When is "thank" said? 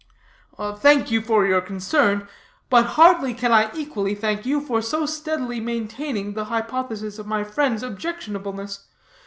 0.77-1.11, 4.15-4.47